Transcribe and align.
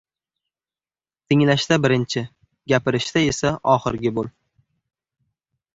Tinglashda 1.33 1.77
birinchi, 1.83 2.25
gapirishda 2.75 3.25
esa 3.29 3.53
oxirgi 3.77 4.15
bo‘l. 4.19 4.35